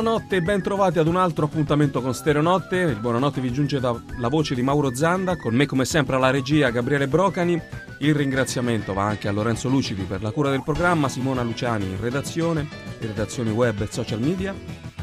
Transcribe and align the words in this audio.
Buonanotte 0.00 0.36
e 0.36 0.40
ben 0.40 0.62
trovati 0.62 0.98
ad 0.98 1.08
un 1.08 1.16
altro 1.16 1.44
appuntamento 1.44 2.00
con 2.00 2.14
Stereonotte. 2.14 2.76
Il 2.78 3.00
buonanotte 3.00 3.42
vi 3.42 3.52
giunge 3.52 3.80
dalla 3.80 4.28
voce 4.30 4.54
di 4.54 4.62
Mauro 4.62 4.94
Zanda, 4.94 5.36
con 5.36 5.54
me 5.54 5.66
come 5.66 5.84
sempre 5.84 6.16
alla 6.16 6.30
regia 6.30 6.70
Gabriele 6.70 7.06
Brocani. 7.06 7.60
Il 7.98 8.14
ringraziamento 8.14 8.94
va 8.94 9.02
anche 9.02 9.28
a 9.28 9.30
Lorenzo 9.30 9.68
Lucidi 9.68 10.04
per 10.04 10.22
la 10.22 10.30
cura 10.30 10.48
del 10.48 10.62
programma, 10.62 11.10
Simona 11.10 11.42
Luciani 11.42 11.84
in 11.84 12.00
redazione, 12.00 12.66
in 12.98 13.08
redazioni 13.08 13.50
web 13.50 13.82
e 13.82 13.88
social 13.90 14.20
media. 14.20 14.54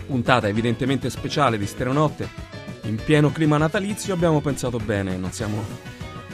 Puntata 0.08 0.48
evidentemente 0.48 1.12
speciale 1.12 1.60
di 1.60 1.68
Stereonotte. 1.68 2.28
In 2.86 2.96
pieno 2.96 3.32
clima 3.32 3.58
natalizio 3.58 4.16
abbiamo 4.16 4.42
pensato 4.42 4.80
bene, 4.80 5.16
non 5.16 5.32
siamo 5.32 5.64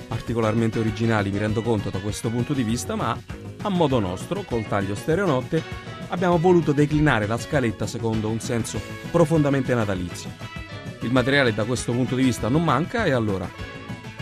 particolarmente 0.07 0.79
originali, 0.79 1.31
mi 1.31 1.37
rendo 1.37 1.61
conto 1.61 1.89
da 1.89 1.99
questo 1.99 2.29
punto 2.29 2.53
di 2.53 2.63
vista, 2.63 2.95
ma 2.95 3.13
a 3.61 3.69
modo 3.69 3.99
nostro, 3.99 4.43
col 4.43 4.65
taglio 4.67 4.95
Stereonotte, 4.95 5.82
abbiamo 6.13 6.37
voluto 6.37 6.73
declinare 6.73 7.25
la 7.25 7.39
scaletta 7.39 7.87
secondo 7.87 8.29
un 8.29 8.39
senso 8.39 8.79
profondamente 9.09 9.73
natalizio. 9.73 10.29
Il 10.99 11.11
materiale 11.11 11.55
da 11.55 11.65
questo 11.65 11.91
punto 11.91 12.15
di 12.15 12.23
vista 12.23 12.49
non 12.49 12.63
manca 12.63 13.05
e 13.05 13.11
allora, 13.11 13.49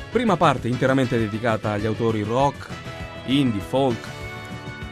prima 0.09 0.37
parte 0.37 0.69
interamente 0.69 1.17
dedicata 1.17 1.71
agli 1.71 1.85
autori 1.85 2.23
rock, 2.23 2.69
indie, 3.25 3.59
folk, 3.59 4.07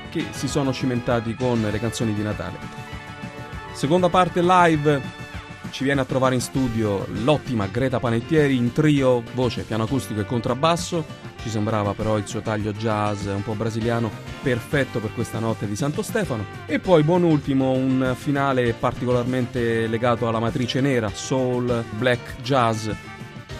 che 0.09 0.25
si 0.31 0.49
sono 0.49 0.73
cimentati 0.73 1.35
con 1.35 1.61
le 1.61 1.79
canzoni 1.79 2.13
di 2.13 2.21
Natale. 2.21 2.57
Seconda 3.71 4.09
parte 4.09 4.41
live, 4.41 5.01
ci 5.69 5.85
viene 5.85 6.01
a 6.01 6.05
trovare 6.05 6.35
in 6.35 6.41
studio 6.41 7.07
l'ottima 7.23 7.67
Greta 7.67 8.01
Panettieri 8.01 8.57
in 8.57 8.73
trio, 8.73 9.23
voce, 9.33 9.63
piano 9.63 9.83
acustico 9.83 10.19
e 10.19 10.25
contrabbasso, 10.25 11.05
ci 11.41 11.49
sembrava 11.49 11.93
però 11.93 12.17
il 12.17 12.27
suo 12.27 12.41
taglio 12.41 12.73
jazz 12.73 13.25
un 13.25 13.43
po' 13.43 13.53
brasiliano 13.53 14.09
perfetto 14.41 14.99
per 14.99 15.13
questa 15.13 15.39
notte 15.39 15.67
di 15.67 15.75
Santo 15.75 16.01
Stefano. 16.01 16.45
E 16.65 16.79
poi, 16.79 17.03
buon 17.03 17.23
ultimo, 17.23 17.71
un 17.71 18.13
finale 18.17 18.73
particolarmente 18.73 19.87
legato 19.87 20.27
alla 20.27 20.39
matrice 20.39 20.81
nera, 20.81 21.09
soul, 21.13 21.83
black, 21.97 22.41
jazz, 22.41 22.89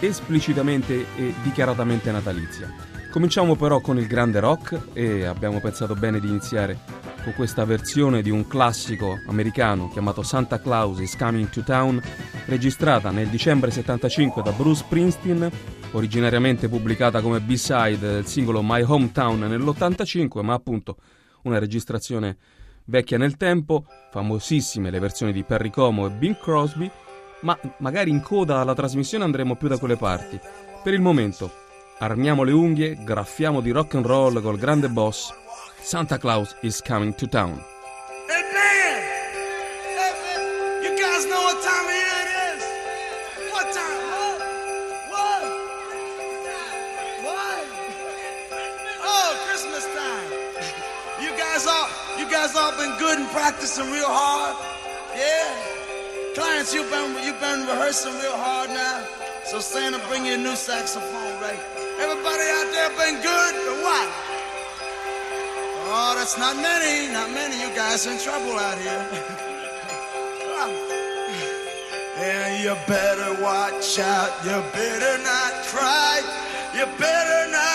esplicitamente 0.00 1.06
e 1.16 1.34
dichiaratamente 1.42 2.10
natalizia. 2.10 2.72
Cominciamo 3.10 3.56
però 3.56 3.80
con 3.80 3.98
il 3.98 4.06
grande 4.06 4.38
rock 4.38 4.78
e 4.92 5.24
abbiamo 5.24 5.60
pensato 5.60 5.94
bene 5.94 6.20
di 6.20 6.28
iniziare 6.28 6.78
con 7.22 7.34
questa 7.34 7.64
versione 7.64 8.22
di 8.22 8.30
un 8.30 8.46
classico 8.46 9.18
americano 9.26 9.90
chiamato 9.90 10.22
Santa 10.22 10.60
Claus 10.60 11.00
is 11.00 11.16
Coming 11.16 11.48
to 11.50 11.62
Town, 11.62 12.00
registrata 12.46 13.10
nel 13.10 13.26
dicembre 13.26 13.70
75 13.70 14.42
da 14.42 14.52
Bruce 14.52 14.84
Springsteen 14.84 15.50
originariamente 15.92 16.68
pubblicata 16.68 17.20
come 17.20 17.40
B-side 17.40 17.98
del 17.98 18.26
singolo 18.26 18.62
My 18.62 18.82
Hometown 18.82 19.40
nell'85, 19.40 20.42
ma 20.42 20.54
appunto 20.54 20.96
una 21.42 21.58
registrazione 21.58 22.36
vecchia 22.84 23.18
nel 23.18 23.36
tempo, 23.36 23.86
famosissime 24.10 24.90
le 24.90 24.98
versioni 24.98 25.32
di 25.32 25.44
Perry 25.44 25.70
Como 25.70 26.06
e 26.06 26.10
Bing 26.10 26.38
Crosby, 26.38 26.90
ma 27.42 27.58
magari 27.78 28.10
in 28.10 28.20
coda 28.20 28.60
alla 28.60 28.74
trasmissione 28.74 29.24
andremo 29.24 29.56
più 29.56 29.68
da 29.68 29.78
quelle 29.78 29.96
parti. 29.96 30.38
Per 30.82 30.92
il 30.92 31.00
momento, 31.00 31.50
armiamo 31.98 32.42
le 32.42 32.52
unghie, 32.52 32.98
graffiamo 33.02 33.60
di 33.60 33.70
rock 33.70 33.94
and 33.94 34.06
roll 34.06 34.42
col 34.42 34.58
grande 34.58 34.88
boss. 34.88 35.32
Santa 35.80 36.18
Claus 36.18 36.56
is 36.62 36.82
coming 36.82 37.14
to 37.14 37.26
town. 37.26 37.62
guys 41.00 41.24
all 52.40 52.72
been 52.72 52.96
good 52.98 53.18
and 53.18 53.28
practicing 53.30 53.90
real 53.92 54.08
hard? 54.08 54.56
Yeah? 55.12 55.52
Clarence, 56.34 56.72
you've 56.72 56.90
been, 56.90 57.12
you've 57.22 57.38
been 57.38 57.66
rehearsing 57.68 58.14
real 58.14 58.34
hard 58.36 58.70
now. 58.70 59.04
So 59.44 59.60
Santa, 59.60 59.98
bring 60.08 60.24
you 60.24 60.32
a 60.34 60.38
new 60.38 60.56
saxophone, 60.56 61.36
right? 61.44 61.60
Everybody 62.00 62.44
out 62.56 62.72
there 62.72 62.88
been 62.96 63.20
good 63.20 63.54
or 63.68 63.76
what? 63.84 64.08
Oh, 65.92 66.14
that's 66.16 66.38
not 66.38 66.56
many, 66.56 67.12
not 67.12 67.28
many. 67.30 67.60
You 67.60 67.68
guys 67.76 68.06
in 68.06 68.18
trouble 68.18 68.56
out 68.56 68.78
here. 68.78 69.04
and 72.24 72.64
you 72.64 72.74
better 72.88 73.36
watch 73.42 73.98
out. 73.98 74.32
You 74.44 74.62
better 74.72 75.18
not 75.22 75.52
cry. 75.68 76.22
You 76.72 76.86
better 76.96 77.50
not 77.52 77.69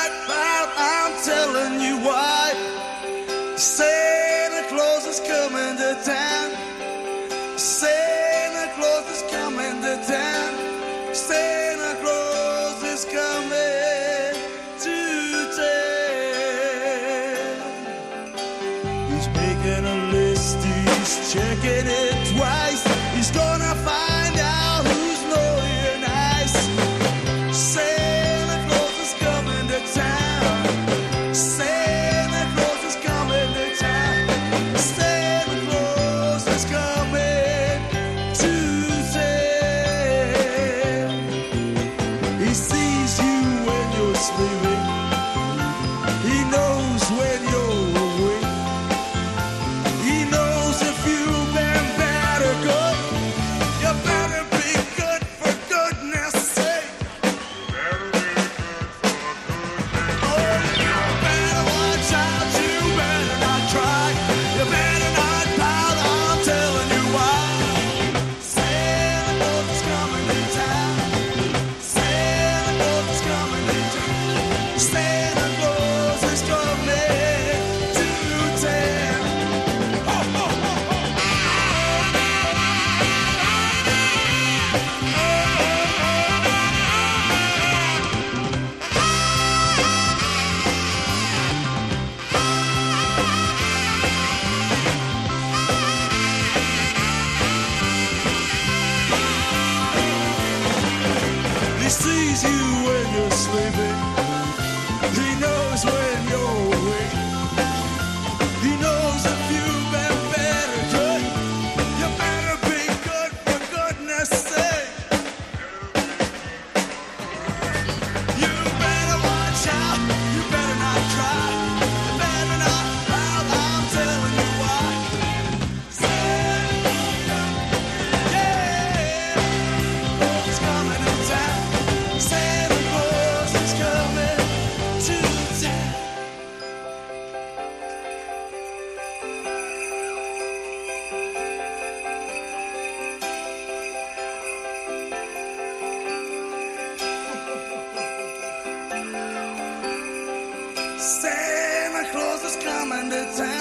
coming 153.16 153.38
to 153.38 153.55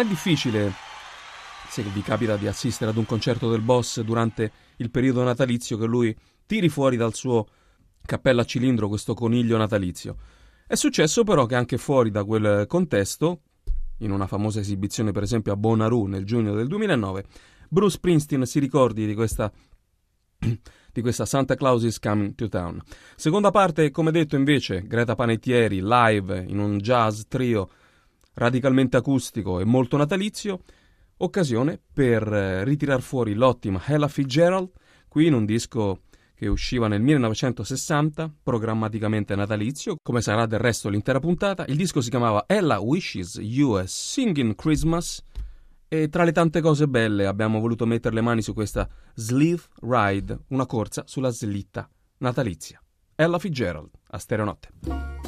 è 0.00 0.04
difficile, 0.04 0.72
se 1.68 1.82
vi 1.82 2.00
capita 2.00 2.36
di 2.36 2.46
assistere 2.46 2.90
ad 2.90 2.96
un 2.96 3.04
concerto 3.04 3.50
del 3.50 3.60
boss 3.60 4.00
durante 4.00 4.50
il 4.76 4.90
periodo 4.90 5.22
natalizio, 5.22 5.76
che 5.76 5.84
lui 5.84 6.16
tiri 6.46 6.68
fuori 6.68 6.96
dal 6.96 7.14
suo 7.14 7.46
cappello 8.02 8.40
a 8.40 8.44
cilindro 8.44 8.88
questo 8.88 9.12
coniglio 9.14 9.58
natalizio. 9.58 10.16
È 10.66 10.74
successo 10.74 11.22
però 11.22 11.44
che 11.46 11.54
anche 11.54 11.76
fuori 11.76 12.10
da 12.10 12.24
quel 12.24 12.66
contesto, 12.66 13.42
in 13.98 14.10
una 14.10 14.26
famosa 14.26 14.60
esibizione 14.60 15.12
per 15.12 15.22
esempio 15.22 15.52
a 15.52 15.56
Bonnaroo 15.56 16.06
nel 16.06 16.24
giugno 16.24 16.54
del 16.54 16.66
2009, 16.66 17.24
Bruce 17.68 17.96
Springsteen 17.96 18.46
si 18.46 18.58
ricordi 18.58 19.06
di 19.06 19.14
questa 19.14 19.52
di 20.92 21.02
questa 21.02 21.26
Santa 21.26 21.54
Claus 21.54 21.82
is 21.82 21.98
Coming 21.98 22.34
to 22.34 22.48
Town. 22.48 22.80
Seconda 23.16 23.50
parte, 23.50 23.90
come 23.90 24.10
detto 24.10 24.34
invece, 24.34 24.82
Greta 24.86 25.14
Panettieri 25.14 25.80
live 25.82 26.44
in 26.48 26.58
un 26.58 26.78
jazz 26.78 27.22
trio 27.28 27.68
radicalmente 28.34 28.96
acustico 28.96 29.60
e 29.60 29.64
molto 29.64 29.96
natalizio, 29.96 30.62
occasione 31.18 31.80
per 31.92 32.32
eh, 32.32 32.64
ritirar 32.64 33.00
fuori 33.00 33.34
l'ottima 33.34 33.82
Ella 33.86 34.08
Fitzgerald, 34.08 34.70
qui 35.08 35.26
in 35.26 35.34
un 35.34 35.44
disco 35.44 36.02
che 36.34 36.48
usciva 36.48 36.88
nel 36.88 37.02
1960, 37.02 38.32
programmaticamente 38.42 39.36
natalizio, 39.36 39.96
come 40.02 40.22
sarà 40.22 40.46
del 40.46 40.58
resto 40.58 40.88
l'intera 40.88 41.20
puntata. 41.20 41.66
Il 41.66 41.76
disco 41.76 42.00
si 42.00 42.08
chiamava 42.08 42.44
Ella 42.46 42.80
Wishes 42.80 43.38
You 43.42 43.72
a 43.72 43.84
Singing 43.86 44.54
Christmas 44.54 45.22
e 45.86 46.08
tra 46.08 46.24
le 46.24 46.32
tante 46.32 46.62
cose 46.62 46.88
belle 46.88 47.26
abbiamo 47.26 47.60
voluto 47.60 47.84
mettere 47.84 48.14
le 48.14 48.22
mani 48.22 48.40
su 48.40 48.54
questa 48.54 48.88
Sleeve 49.12 49.64
Ride, 49.82 50.38
una 50.48 50.64
corsa 50.64 51.02
sulla 51.06 51.28
slitta 51.28 51.86
natalizia. 52.18 52.80
Ella 53.16 53.38
Fitzgerald, 53.38 53.90
a 54.08 54.16
Stereonotte. 54.18 55.19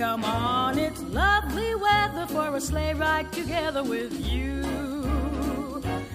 Come 0.00 0.24
on, 0.24 0.78
it's 0.78 1.02
lovely 1.02 1.74
weather 1.74 2.26
for 2.28 2.56
a 2.56 2.60
sleigh 2.62 2.94
ride 2.94 3.30
together 3.34 3.84
with 3.84 4.18
you. 4.26 4.64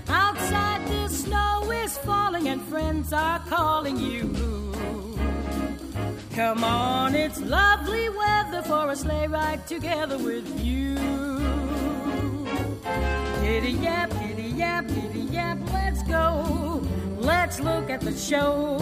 Outside 0.08 0.88
the 0.88 1.08
snow 1.08 1.70
is 1.70 1.96
falling 2.00 2.48
and 2.48 2.64
friends 2.64 3.14
are 3.14 3.38
calling 3.42 3.98
you. 3.98 4.34
Come 6.34 6.64
on, 6.64 7.14
it's 7.14 7.40
lovely 7.40 8.10
weather 8.10 8.64
for 8.64 8.90
a 8.90 8.96
sleigh 8.96 9.28
ride 9.28 9.68
together 9.68 10.18
with 10.18 10.48
you. 10.66 10.96
Giddy 13.44 13.74
yap, 13.74 14.10
giddy 14.20 14.50
yap, 14.62 14.88
giddy 14.88 15.28
yap, 15.32 15.60
let's 15.72 16.02
go. 16.02 16.82
Let's 17.20 17.60
look 17.60 17.92
at 17.92 18.02
the 18.02 18.18
show. 18.18 18.80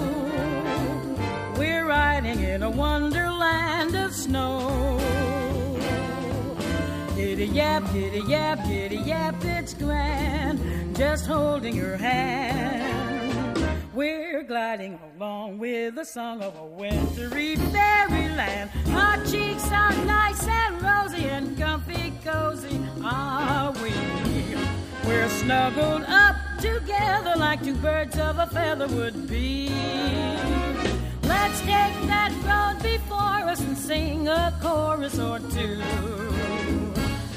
Riding 1.93 2.39
in 2.39 2.63
a 2.63 2.71
wonderland 2.71 3.95
of 3.95 4.15
snow. 4.15 4.97
Giddy 7.15 7.45
yap, 7.45 7.83
giddy 7.93 8.21
yap, 8.27 8.65
giddy 8.67 8.95
yap, 8.95 9.35
it's 9.43 9.75
grand. 9.75 10.57
Just 10.95 11.27
holding 11.27 11.75
your 11.75 11.95
hand. 11.95 13.59
We're 13.93 14.41
gliding 14.41 14.99
along 15.13 15.59
with 15.59 15.93
the 15.93 16.03
song 16.03 16.41
of 16.41 16.57
a 16.57 16.65
wintry 16.65 17.57
fairyland. 17.57 18.71
Our 18.89 19.17
cheeks 19.25 19.67
are 19.71 19.93
nice 20.05 20.47
and 20.47 20.81
rosy 20.81 21.25
and 21.25 21.55
comfy 21.55 22.11
cozy, 22.25 22.79
are 23.03 23.71
we? 23.83 23.93
We're 25.07 25.29
snuggled 25.29 26.05
up 26.07 26.37
together 26.59 27.35
like 27.37 27.63
two 27.63 27.75
birds 27.75 28.17
of 28.17 28.39
a 28.39 28.47
feather 28.47 28.87
would 28.87 29.29
be. 29.29 29.69
Let's 31.53 31.65
take 31.67 32.07
that 32.07 32.31
road 32.49 32.81
before 32.81 33.47
us 33.47 33.61
and 33.61 33.77
sing 33.77 34.27
a 34.27 34.51
chorus 34.59 35.19
or 35.19 35.37
two. 35.37 35.83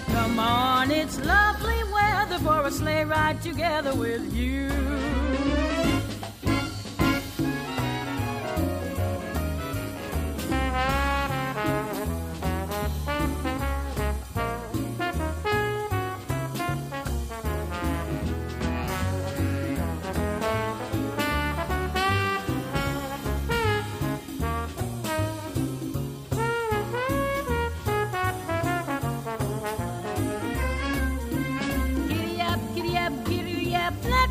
Come 0.07 0.39
on, 0.39 0.91
it's 0.91 1.23
lovely 1.23 1.85
weather 1.93 2.39
for 2.39 2.67
a 2.67 2.71
sleigh 2.71 3.05
ride 3.05 3.43
together 3.43 3.95
with 3.95 4.35
you. 4.35 4.71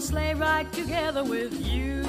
A 0.00 0.02
sleigh 0.02 0.34
ride 0.34 0.72
together 0.72 1.22
with 1.22 1.52
you. 1.66 2.02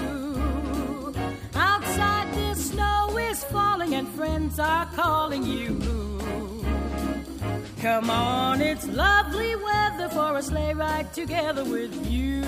Outside 1.54 2.34
the 2.34 2.56
snow 2.56 3.18
is 3.18 3.44
falling 3.46 3.96
and 3.96 4.08
friends 4.08 4.60
are 4.60 4.86
calling 4.96 5.44
you. 5.44 5.68
Come 7.82 8.10
on, 8.10 8.62
it's 8.62 8.88
lovely 8.88 9.58
weather 9.58 10.08
for 10.08 10.38
a 10.38 10.42
sleigh 10.42 10.74
ride 10.74 11.14
together 11.14 11.66
with 11.66 11.94
you. 12.10 12.44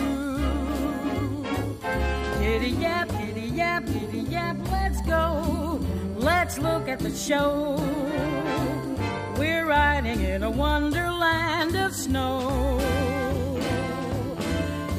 Giddy 2.40 2.72
yap, 2.86 3.10
giddy 3.10 3.48
yap, 3.60 3.86
giddy 3.86 4.24
yap, 4.36 4.56
let's 4.72 5.02
go. 5.02 5.78
Let's 6.16 6.58
look 6.58 6.88
at 6.88 7.00
the 7.00 7.14
show. 7.14 7.76
We're 9.38 9.66
riding 9.66 10.22
in 10.22 10.44
a 10.44 10.52
wonderland 10.52 11.76
of 11.76 11.94
snow. 11.94 13.13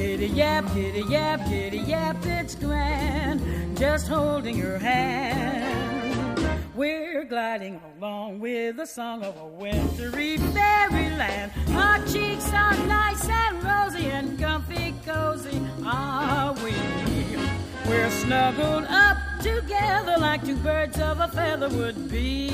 Giddy 0.05 0.27
yap, 0.27 0.75
giddy 0.75 1.01
yap, 1.09 1.49
giddy 1.49 1.79
yap, 1.79 2.17
it's 2.27 2.55
grand. 2.55 3.41
Just 3.75 4.07
holding 4.07 4.55
your 4.55 4.77
hand. 4.77 6.39
We're 6.75 7.25
gliding 7.25 7.81
along 7.97 8.41
with 8.41 8.77
the 8.77 8.85
song 8.85 9.23
of 9.25 9.35
a 9.39 9.47
wintry 9.47 10.37
fairyland. 10.37 11.53
Our 11.71 12.05
cheeks 12.07 12.53
are 12.53 12.77
nice 12.87 13.27
and 13.27 13.65
rosy 13.65 14.11
and 14.11 14.39
comfy 14.39 14.95
cozy 15.07 15.59
are 15.87 16.53
we. 16.63 16.75
We're 17.89 18.11
snuggled 18.11 18.85
up 18.85 19.17
together 19.41 20.19
like 20.19 20.45
two 20.45 20.57
birds 20.57 21.01
of 21.01 21.19
a 21.19 21.29
feather 21.29 21.71
would 21.71 22.11
be. 22.11 22.51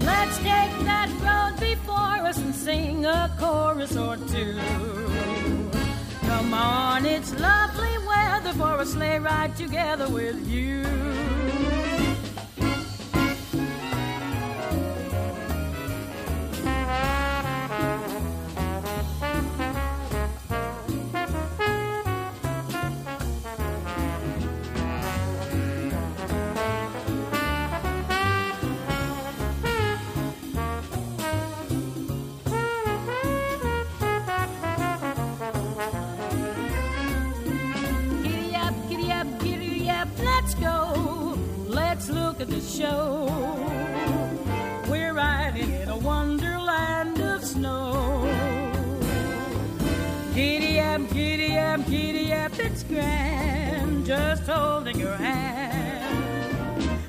Let's 0.00 0.38
take 0.38 0.74
that 0.88 1.10
road 1.20 1.60
before 1.60 2.26
us 2.26 2.38
and 2.38 2.54
sing 2.54 3.04
a 3.04 3.30
chorus 3.38 3.98
or 3.98 4.16
two. 4.16 4.58
Come 6.40 6.54
on, 6.54 7.04
it's 7.04 7.38
lovely 7.38 7.98
weather 8.08 8.54
for 8.54 8.80
a 8.80 8.86
sleigh 8.86 9.18
ride 9.18 9.54
together 9.56 10.08
with 10.08 10.48
you. 10.48 11.39
Grand. 52.90 54.04
Just 54.04 54.42
holding 54.42 54.98
your 54.98 55.14
hand. 55.14 55.70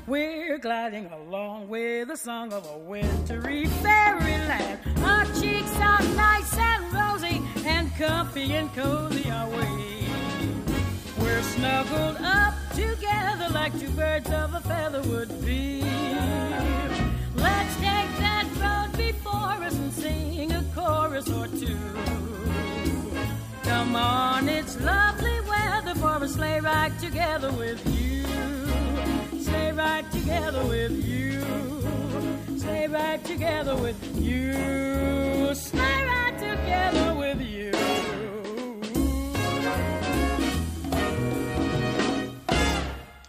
We're 0.05 0.57
gliding 0.59 1.07
along 1.07 1.69
with 1.69 2.09
the 2.09 2.17
song 2.17 2.53
of 2.53 2.65
a 2.67 2.77
wintry 2.77 3.65
fairyland. 3.65 4.79
Our 5.03 5.25
cheeks 5.39 5.75
are 5.77 6.03
nice 6.15 6.55
and 6.57 6.93
rosy, 6.93 7.41
and 7.65 7.91
comfy 7.95 8.53
and 8.53 8.73
cozy 8.75 9.29
are 9.31 9.49
we. 9.49 10.07
We're 11.19 11.43
snuggled 11.43 12.17
up 12.21 12.53
together 12.75 13.49
like 13.51 13.77
two 13.79 13.89
birds 13.91 14.29
of 14.29 14.53
a 14.53 14.61
feather 14.61 15.01
would 15.03 15.43
be. 15.43 15.81
Let's 17.35 17.75
take 17.75 18.11
that 18.25 18.45
road 18.61 18.97
before 18.97 19.63
us 19.65 19.73
and 19.73 19.93
sing 19.93 20.51
a 20.51 20.63
chorus 20.75 21.29
or 21.29 21.47
two. 21.47 21.77
Come 23.63 23.95
on, 23.95 24.49
it's 24.49 24.79
lovely 24.81 25.40
weather 25.91 25.99
for 25.99 26.23
a 26.23 26.27
sleigh 26.27 26.59
ride 26.59 26.97
together 26.99 27.51
with 27.51 27.81
you. 27.85 28.23
Sleigh 29.41 29.71
ride 29.71 30.09
together 30.11 30.63
with 30.65 30.91
you. 31.05 31.41
Sleigh 32.57 32.87
ride 32.87 33.23
together 33.23 33.75
with 33.75 33.97
you. 34.19 35.53
Sleigh 35.53 36.05
ride 36.05 36.37
together 36.37 37.13
with 37.15 37.41
you. 37.41 37.71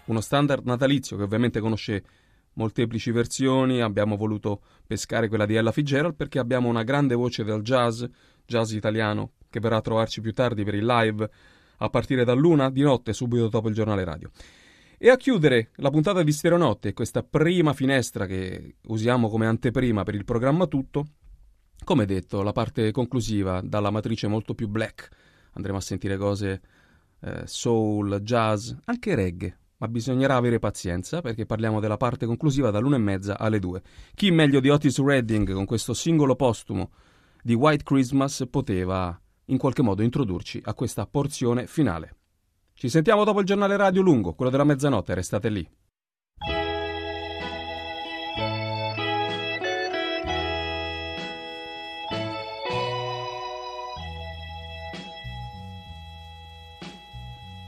Uno 0.04 0.21
standard 0.21 0.64
natalizio 0.64 1.16
che 1.16 1.23
ovviamente 1.23 1.61
conosce 1.61 2.04
molteplici 2.54 3.11
versioni, 3.12 3.81
abbiamo 3.81 4.16
voluto 4.16 4.61
pescare 4.87 5.28
quella 5.28 5.47
di 5.47 5.54
Ella 5.54 5.73
Fitzgerald 5.73 6.14
perché 6.14 6.38
abbiamo 6.38 6.69
una 6.69 6.83
grande 6.83 7.14
voce 7.14 7.45
del 7.45 7.62
jazz, 7.62 8.04
jazz 8.45 8.73
italiano, 8.73 9.33
che 9.49 9.59
verrà 9.59 9.76
a 9.76 9.81
trovarci 9.81 10.21
più 10.21 10.35
tardi 10.35 10.64
per 10.64 10.75
il 10.75 10.85
live 10.85 11.31
a 11.83 11.91
partire 11.91 12.25
dall'una 12.25 12.71
di 12.71 12.83
notte 12.83 13.12
subito 13.12 13.49
dopo 13.49 13.69
il 13.69 13.75
giornale 13.75 14.05
radio. 14.05 14.31
E 14.99 15.11
a 15.11 15.17
chiudere 15.17 15.71
la 15.77 15.91
puntata 15.91 16.23
di 16.23 16.31
Stereonotte, 16.31 16.93
questa 16.93 17.25
prima 17.25 17.73
finestra 17.73 18.25
che 18.27 18.77
usiamo 18.87 19.29
come 19.29 19.47
anteprima 19.47 20.05
per 20.05 20.15
il 20.15 20.25
programma 20.25 20.67
tutto, 20.67 21.07
come 21.83 22.07
detto, 22.07 22.43
la 22.43 22.53
parte 22.53 22.93
conclusiva 22.93 23.61
dalla 23.61 23.91
matrice 23.91 24.29
molto 24.29 24.55
più 24.55 24.69
black. 24.69 25.09
Andremo 25.55 25.79
a 25.79 25.81
sentire 25.81 26.17
cose 26.17 26.61
eh, 27.21 27.43
soul, 27.47 28.21
jazz, 28.21 28.71
anche 28.85 29.17
reggae, 29.17 29.59
ma 29.79 29.89
bisognerà 29.89 30.37
avere 30.37 30.61
pazienza 30.61 31.21
perché 31.21 31.47
parliamo 31.47 31.81
della 31.81 31.97
parte 31.97 32.25
conclusiva 32.25 32.71
dall'una 32.71 32.95
e 32.95 33.01
mezza 33.01 33.37
alle 33.37 33.59
due. 33.59 33.83
Chi 34.15 34.31
meglio 34.31 34.61
di 34.61 34.69
Otis 34.69 35.03
Redding 35.03 35.53
con 35.53 35.65
questo 35.65 35.95
singolo 35.95 36.37
postumo 36.37 36.93
di 37.43 37.55
White 37.55 37.83
Christmas 37.83 38.47
poteva 38.49 39.21
in 39.47 39.59
qualche 39.59 39.83
modo 39.83 40.03
introdurci 40.03 40.61
a 40.65 40.75
questa 40.75 41.07
porzione 41.07 41.67
finale. 41.67 42.17
Ci 42.75 42.89
sentiamo 42.89 43.25
dopo 43.25 43.41
il 43.41 43.47
giornale 43.47 43.77
radio 43.77 44.03
lungo, 44.03 44.35
quello 44.35 44.51
della 44.51 44.65
mezzanotte, 44.65 45.15
restate 45.15 45.49
lì. 45.49 45.69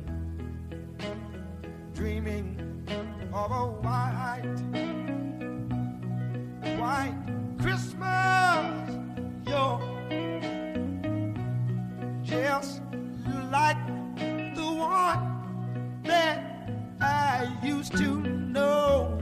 Used 17.64 17.98
to 17.98 18.18
know. 18.18 19.16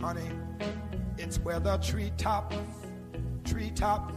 Honey, 0.00 0.30
it's 1.16 1.38
where 1.38 1.58
the 1.60 1.78
treetops, 1.78 2.56
treetops 3.44 4.14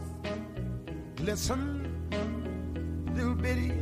glisten. 1.16 1.84
Little 3.14 3.34
bitty, 3.34 3.72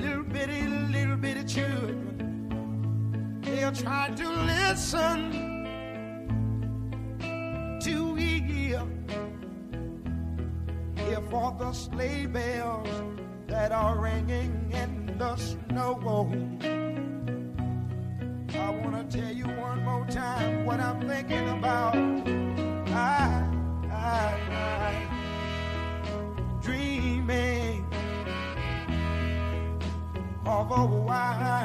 little 0.00 0.24
bitty, 0.24 0.66
little 0.66 1.16
bitty 1.16 1.44
children. 1.44 3.40
They'll 3.42 3.70
try 3.70 4.10
to 4.16 4.28
listen 4.28 5.30
to 7.80 8.14
hear, 8.16 8.82
hear 10.96 11.20
for 11.30 11.56
the 11.58 11.72
sleigh 11.72 12.26
bells 12.26 12.88
that 13.54 13.70
are 13.70 13.96
ringing 13.96 14.68
in 14.72 15.16
the 15.16 15.36
snow. 15.36 15.92
I 18.52 18.70
want 18.70 19.10
to 19.10 19.16
tell 19.16 19.32
you 19.32 19.44
one 19.44 19.84
more 19.84 20.04
time 20.06 20.64
what 20.64 20.80
I'm 20.80 21.00
thinking 21.06 21.48
about. 21.48 21.94
I, 21.94 23.46
I, 23.92 24.34
I 24.50 25.06
dreaming 26.62 27.86
of 30.44 30.70
a 30.72 30.84
white 31.06 31.63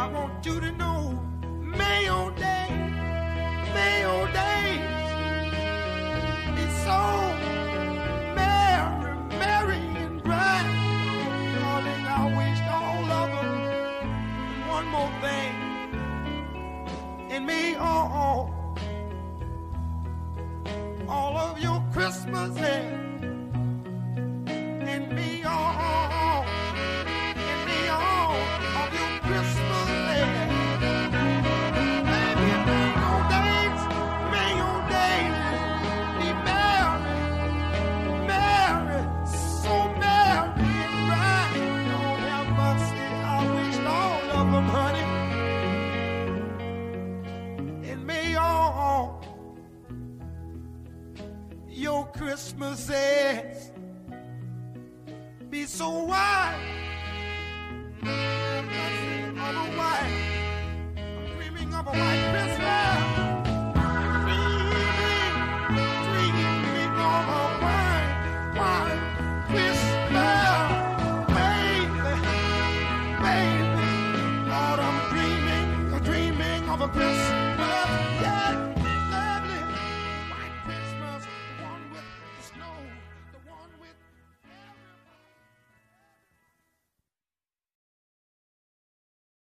I 0.00 0.06
want 0.06 0.46
you 0.46 0.58
to 0.60 0.72
know 0.72 1.12
Mayo 1.60 2.30
Day, 2.30 2.68
Mayo 3.74 4.26
Day 4.32 4.80
is 6.56 6.72
so 6.84 7.00
merry, 8.34 9.14
merry 9.44 9.82
and 10.04 10.22
bright. 10.22 10.68
Darling, 11.54 12.04
I 12.18 12.24
wish 12.38 12.60
all 12.78 13.04
of 13.20 13.28
them 13.36 14.68
one 14.70 14.86
more 14.86 15.12
thing. 15.20 15.54
And 17.28 17.50
all, 17.78 18.74
all 21.10 21.36
of 21.36 21.60
your 21.60 21.84
Christmases, 21.92 22.56
and 22.56 23.09